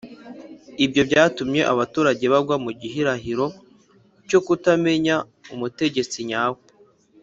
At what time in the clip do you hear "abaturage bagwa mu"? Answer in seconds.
1.73-2.71